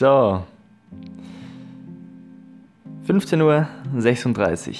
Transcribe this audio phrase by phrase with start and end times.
[0.00, 0.42] So.
[3.06, 4.76] 15.36 Uhr.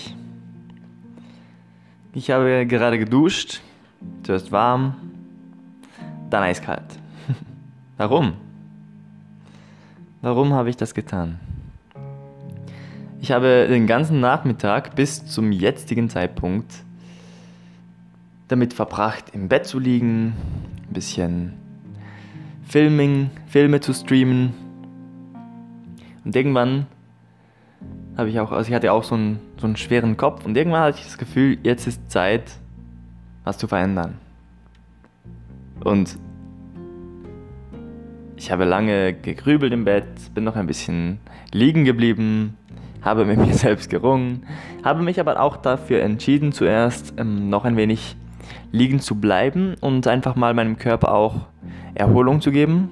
[2.14, 3.60] Ich habe gerade geduscht.
[4.22, 4.94] Zuerst warm,
[6.30, 6.98] dann eiskalt.
[7.98, 8.32] Warum?
[10.22, 11.38] Warum habe ich das getan?
[13.20, 16.72] Ich habe den ganzen Nachmittag bis zum jetzigen Zeitpunkt
[18.48, 20.28] damit verbracht, im Bett zu liegen,
[20.88, 21.52] ein bisschen
[22.66, 24.69] Filming, Filme zu streamen.
[26.24, 26.86] Und irgendwann
[28.16, 30.82] habe ich auch, also ich hatte auch so einen, so einen schweren Kopf und irgendwann
[30.82, 32.44] hatte ich das Gefühl, jetzt ist Zeit,
[33.44, 34.18] was zu verändern.
[35.82, 36.18] Und
[38.36, 41.18] ich habe lange gegrübelt im Bett, bin noch ein bisschen
[41.52, 42.56] liegen geblieben,
[43.02, 44.46] habe mit mir selbst gerungen,
[44.84, 48.16] habe mich aber auch dafür entschieden, zuerst ähm, noch ein wenig
[48.72, 51.46] liegen zu bleiben und einfach mal meinem Körper auch
[51.94, 52.90] Erholung zu geben.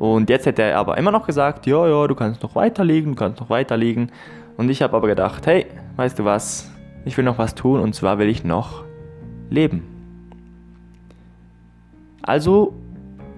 [0.00, 3.10] Und jetzt hätte er aber immer noch gesagt, ja, ja, du kannst noch weiter liegen,
[3.10, 4.10] du kannst noch weiter liegen.
[4.56, 6.70] Und ich habe aber gedacht, hey, weißt du was,
[7.04, 8.82] ich will noch was tun und zwar will ich noch
[9.50, 9.82] leben.
[12.22, 12.72] Also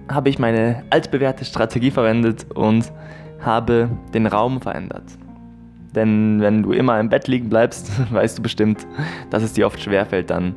[0.09, 2.93] habe ich meine altbewährte Strategie verwendet und
[3.41, 5.03] habe den Raum verändert.
[5.93, 8.87] Denn wenn du immer im Bett liegen bleibst, weißt du bestimmt,
[9.31, 10.55] dass es dir oft schwerfällt, dann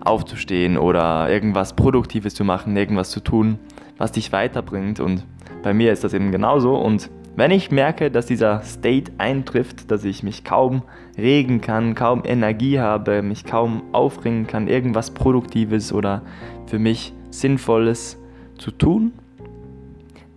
[0.00, 3.60] aufzustehen oder irgendwas Produktives zu machen, irgendwas zu tun,
[3.96, 4.98] was dich weiterbringt.
[4.98, 5.24] Und
[5.66, 6.76] bei mir ist das eben genauso.
[6.76, 10.82] Und wenn ich merke, dass dieser State eintrifft, dass ich mich kaum
[11.18, 16.22] regen kann, kaum Energie habe, mich kaum aufringen kann, irgendwas Produktives oder
[16.66, 18.16] für mich Sinnvolles
[18.58, 19.10] zu tun,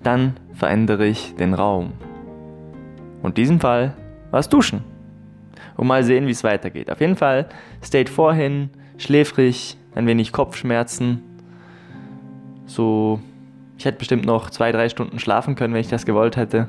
[0.02, 1.92] dann verändere ich den Raum.
[3.22, 3.94] Und in diesem Fall
[4.32, 4.84] was duschen.
[5.78, 6.90] Und mal sehen, wie es weitergeht.
[6.90, 7.50] Auf jeden Fall
[7.84, 11.22] State vorhin, schläfrig, ein wenig Kopfschmerzen.
[12.66, 13.20] So,
[13.80, 16.68] ich hätte bestimmt noch zwei, drei Stunden schlafen können, wenn ich das gewollt hätte.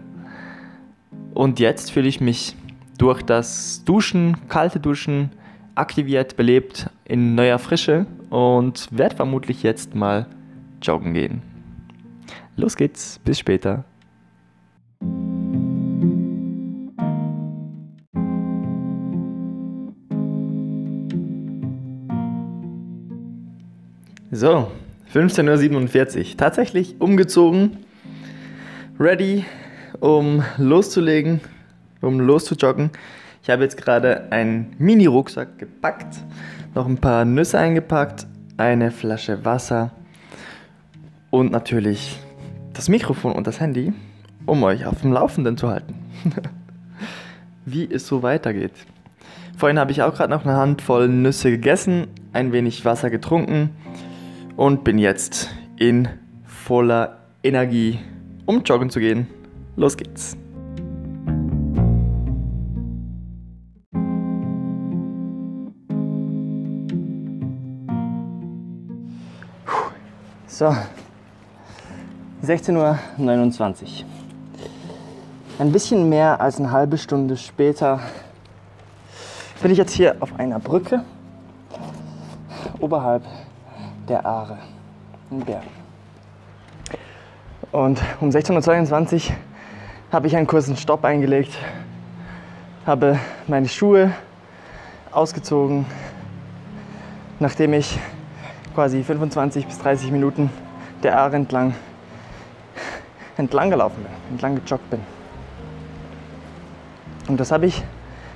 [1.35, 2.55] Und jetzt fühle ich mich
[2.99, 5.31] durch das Duschen, kalte Duschen,
[5.75, 10.27] aktiviert, belebt, in neuer Frische und werde vermutlich jetzt mal
[10.81, 11.43] joggen gehen.
[12.57, 13.83] Los geht's, bis später.
[24.31, 24.71] So,
[25.13, 26.37] 15.47 Uhr.
[26.37, 27.79] Tatsächlich umgezogen,
[28.99, 29.45] ready,
[29.99, 31.41] um loszulegen,
[32.01, 32.91] um loszujoggen.
[33.43, 36.19] Ich habe jetzt gerade einen Mini-Rucksack gepackt,
[36.77, 38.27] noch ein paar Nüsse eingepackt,
[38.57, 39.91] eine Flasche Wasser
[41.31, 42.21] und natürlich
[42.73, 43.93] das Mikrofon und das Handy,
[44.47, 45.95] um euch auf dem Laufenden zu halten.
[47.65, 48.75] Wie es so weitergeht.
[49.57, 53.71] Vorhin habe ich auch gerade noch eine Handvoll Nüsse gegessen, ein wenig Wasser getrunken
[54.61, 55.49] und bin jetzt
[55.79, 56.07] in
[56.45, 57.99] voller Energie,
[58.45, 59.27] um joggen zu gehen.
[59.75, 60.37] Los geht's.
[70.47, 70.77] So,
[72.45, 72.99] 16.29 Uhr.
[75.59, 78.01] Ein bisschen mehr als eine halbe Stunde später
[79.63, 81.03] bin ich jetzt hier auf einer Brücke
[82.79, 83.23] oberhalb
[84.11, 84.59] der Aare
[85.31, 85.63] in Bern.
[87.71, 89.37] Und um 16.22 Uhr
[90.11, 91.57] habe ich einen kurzen Stopp eingelegt,
[92.85, 94.13] habe meine Schuhe
[95.13, 95.87] ausgezogen,
[97.39, 97.99] nachdem ich
[98.75, 100.51] quasi 25 bis 30 Minuten
[101.05, 101.75] der Aare entlang,
[103.37, 105.01] entlang gelaufen bin, entlang gejoggt bin.
[107.29, 107.81] Und das habe ich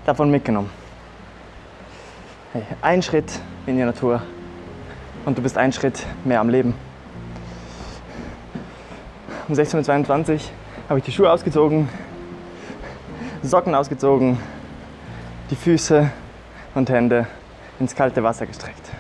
[0.07, 0.71] davon mitgenommen.
[2.53, 4.23] Hey, ein Schritt in die Natur
[5.25, 6.75] und du bist einen Schritt mehr am Leben.
[9.49, 10.41] Um 16.22 Uhr
[10.89, 11.89] habe ich die Schuhe ausgezogen,
[13.43, 14.39] Socken ausgezogen,
[15.51, 16.11] die Füße
[16.75, 17.27] und Hände
[17.79, 18.91] ins kalte Wasser gestreckt.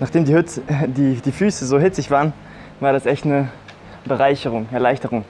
[0.00, 2.32] Nachdem die, Hütz, die, die Füße so hitzig waren,
[2.80, 3.48] war das echt eine
[4.04, 5.24] Bereicherung, Erleichterung.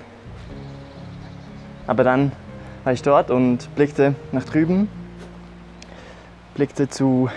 [1.87, 2.33] Aber dann
[2.85, 4.89] war ich dort und blickte nach drüben,
[6.55, 7.31] blickte zu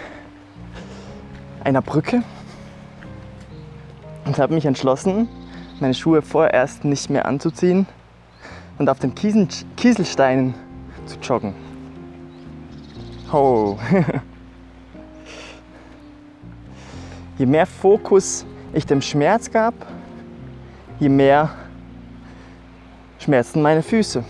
[1.63, 2.23] einer Brücke
[4.25, 5.27] und habe mich entschlossen,
[5.79, 7.87] meine Schuhe vorerst nicht mehr anzuziehen
[8.77, 10.53] und auf den Kiesel Kieselsteinen
[11.05, 11.53] zu joggen.
[13.31, 13.77] Oh.
[17.37, 19.73] je mehr Fokus ich dem Schmerz gab,
[20.99, 21.49] je mehr
[23.19, 24.23] schmerzten meine Füße.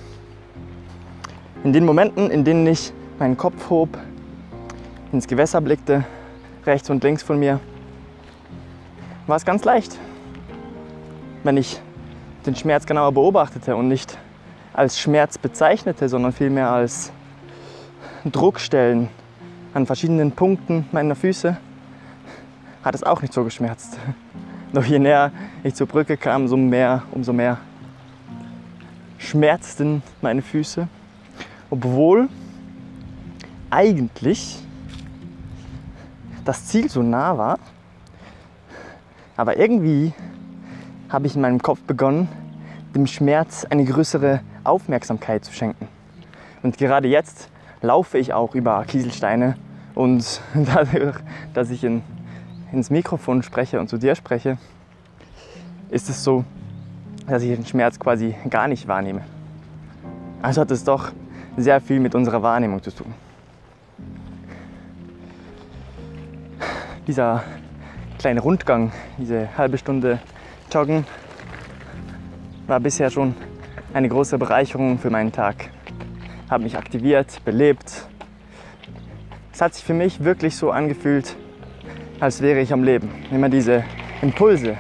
[1.64, 3.98] In den Momenten, in denen ich meinen Kopf hob,
[5.12, 6.06] ins Gewässer blickte,
[6.70, 7.60] rechts und links von mir,
[9.28, 9.98] war es ganz leicht.
[11.44, 11.82] Wenn ich
[12.46, 14.18] den Schmerz genauer beobachtete und nicht
[14.74, 17.12] als Schmerz bezeichnete, sondern vielmehr als
[18.24, 19.10] Druckstellen
[19.74, 21.58] an verschiedenen Punkten meiner Füße,
[22.84, 23.98] hat es auch nicht so geschmerzt.
[24.74, 25.32] Doch je näher
[25.64, 27.58] ich zur Brücke kam, umso mehr, umso mehr
[29.18, 30.88] schmerzten meine Füße,
[31.72, 32.30] obwohl
[33.72, 34.60] eigentlich
[36.50, 37.60] das Ziel so nah war.
[39.38, 40.14] Aber irgendwie
[41.08, 42.28] habe ich in meinem Kopf begonnen,
[42.96, 45.88] dem Schmerz eine größere Aufmerksamkeit zu schenken.
[46.64, 47.50] Und gerade jetzt
[47.84, 49.58] laufe ich auch über Kieselsteine
[49.94, 51.18] und dadurch,
[51.54, 52.02] dass ich in,
[52.72, 54.58] ins Mikrofon spreche und zu dir spreche,
[55.92, 56.46] ist es so,
[57.28, 59.22] dass ich den Schmerz quasi gar nicht wahrnehme.
[60.42, 61.12] Also hat es doch
[61.58, 63.14] sehr viel mit unserer Wahrnehmung zu tun.
[67.10, 67.44] Dieser
[68.20, 70.20] kleine Rundgang, diese halbe Stunde
[70.72, 71.08] Joggen,
[72.68, 73.34] war bisher schon
[73.96, 75.72] eine große Bereicherung für meinen Tag.
[76.52, 78.06] Habe mich aktiviert, belebt.
[79.52, 81.36] Es hat sich für mich wirklich so angefühlt,
[82.20, 83.10] als wäre ich am Leben.
[83.32, 83.84] Immer diese
[84.22, 84.78] Impulse,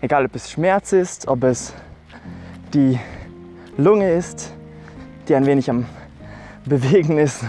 [0.00, 1.72] egal ob es Schmerz ist, ob es
[2.74, 2.98] die
[3.76, 4.52] Lunge ist,
[5.28, 5.86] die ein wenig am
[6.64, 7.44] Bewegen ist,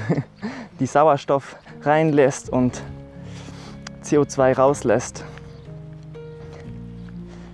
[0.79, 2.83] die Sauerstoff reinlässt und
[4.05, 5.25] CO2 rauslässt.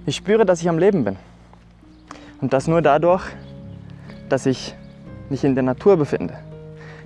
[0.06, 1.15] Ich spüre, dass ich am Leben bin.
[2.42, 3.24] Und das nur dadurch,
[4.30, 4.75] dass ich
[5.30, 6.33] mich in der Natur befinde.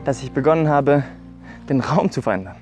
[0.03, 1.03] Dass ich begonnen habe,
[1.69, 2.56] den Raum zu verändern.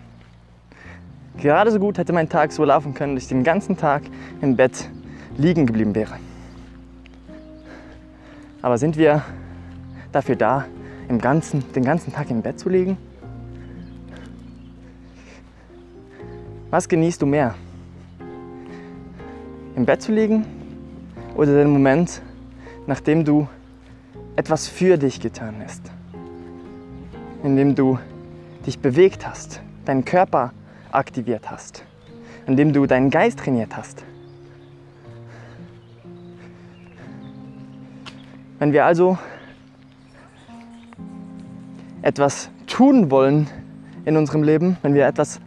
[1.37, 4.03] Gerade so gut hätte mein Tag so laufen können, dass ich den ganzen Tag
[4.41, 4.89] im Bett
[5.37, 6.17] liegen geblieben wäre.
[8.61, 9.23] Aber sind wir
[10.11, 10.65] dafür da,
[11.09, 12.97] im ganzen, den ganzen Tag im Bett zu liegen?
[16.73, 17.53] Was genießt du mehr?
[19.75, 20.43] Im Bett zu liegen
[21.35, 22.19] oder den Moment,
[22.87, 23.47] nachdem du
[24.35, 25.91] etwas für dich getan hast?
[27.43, 27.99] Indem du
[28.65, 30.51] dich bewegt hast, deinen Körper
[30.91, 31.83] aktiviert hast,
[32.47, 34.03] indem du deinen Geist trainiert hast.
[38.57, 39.19] Wenn wir also
[42.01, 43.47] etwas tun wollen
[44.05, 45.39] in unserem Leben, wenn wir etwas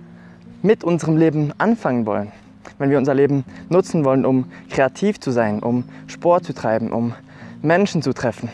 [0.66, 2.32] mit unserem Leben anfangen wollen,
[2.78, 7.14] wenn wir unser Leben nutzen wollen, um kreativ zu sein, um Sport zu treiben, um
[7.62, 8.50] Menschen zu treffen,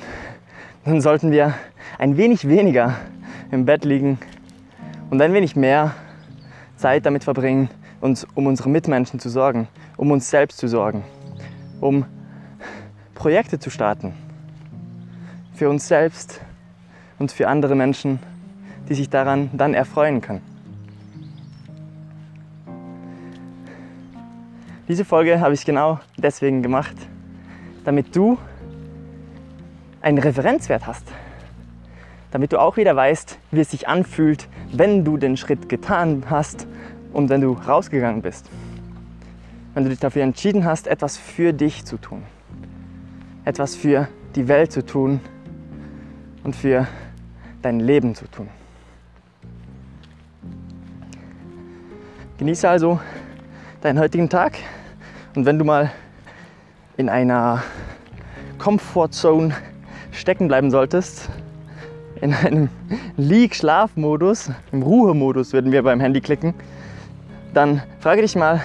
[0.85, 1.55] dann sollten wir
[1.99, 2.97] ein wenig weniger
[3.50, 4.19] im Bett liegen
[5.11, 5.94] und ein wenig mehr
[6.76, 7.70] Zeit damit verbringen,
[8.03, 9.67] uns um unsere Mitmenschen zu sorgen,
[9.97, 11.05] um uns selbst zu sorgen,
[11.81, 12.05] um
[13.15, 14.12] Projekte zu starten.
[15.55, 16.41] Für uns selbst
[17.19, 18.19] und für andere Menschen,
[18.91, 20.52] die sich daran dann erfreuen können.
[24.93, 26.94] Diese Folge habe ich genau deswegen gemacht,
[27.87, 28.37] damit du
[30.03, 31.11] einen Referenzwert hast.
[32.31, 36.67] Damit du auch wieder weißt, wie es sich anfühlt, wenn du den Schritt getan hast
[37.15, 38.50] und wenn du rausgegangen bist.
[39.73, 42.25] Wenn du dich dafür entschieden hast, etwas für dich zu tun.
[43.47, 45.21] Etwas für die Welt zu tun
[46.44, 46.87] und für
[47.62, 48.50] dein Leben zu tun.
[52.37, 53.00] Genieße also
[53.81, 54.58] deinen heutigen Tag
[55.34, 55.91] und wenn du mal
[56.96, 57.62] in einer
[58.58, 59.10] Comfort
[60.12, 61.29] stecken bleiben solltest,
[62.20, 62.69] in einem
[63.17, 66.55] Lieg-Schlaf-Modus, im Ruhemodus würden wir beim Handy klicken,
[67.55, 68.60] dann frage dich mal,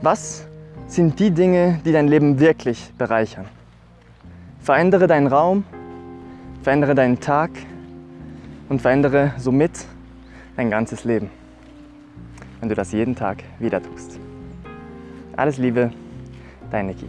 [0.00, 0.46] was
[0.86, 3.46] sind die Dinge, die dein Leben wirklich bereichern?
[4.60, 5.64] Verändere deinen Raum,
[6.62, 7.50] verändere deinen Tag
[8.68, 9.72] und verändere somit
[10.56, 11.28] dein ganzes Leben,
[12.60, 14.21] wenn du das jeden Tag wieder tust.
[15.42, 15.90] Alles Liebe,
[16.70, 17.08] dein Niki.